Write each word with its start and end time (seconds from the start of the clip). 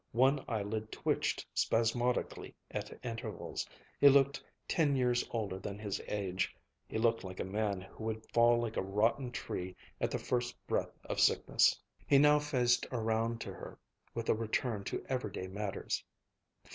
One 0.13 0.43
eyelid 0.47 0.91
twitched 0.91 1.45
spasmodically 1.53 2.55
at 2.71 2.99
intervals. 3.05 3.67
He 3.99 4.09
looked 4.09 4.43
ten 4.67 4.95
years 4.95 5.23
older 5.29 5.59
than 5.59 5.77
his 5.77 6.01
age. 6.07 6.55
He 6.87 6.97
looked 6.97 7.23
like 7.23 7.39
a 7.39 7.43
man 7.45 7.81
who 7.81 8.05
would 8.05 8.25
fall 8.33 8.59
like 8.59 8.77
a 8.77 8.81
rotten 8.81 9.31
tree 9.31 9.75
at 9.99 10.09
the 10.09 10.17
first 10.17 10.55
breath 10.65 10.97
of 11.05 11.19
sickness. 11.19 11.79
He 12.07 12.17
now 12.17 12.39
faced 12.39 12.87
around 12.91 13.41
to 13.41 13.53
her 13.53 13.77
with 14.15 14.27
a 14.27 14.33
return 14.33 14.83
to 14.85 15.05
everyday 15.07 15.47
matters. 15.47 16.03